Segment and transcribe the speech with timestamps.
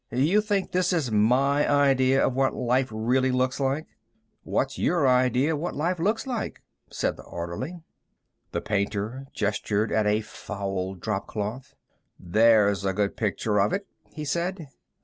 [0.09, 3.85] "You think this is my idea of what life really looks like?"
[4.41, 7.83] "What's your idea of what life looks like?" said the orderly.
[8.51, 11.75] The painter gestured at a foul dropcloth.
[12.19, 14.69] "There's a good picture of it," he said.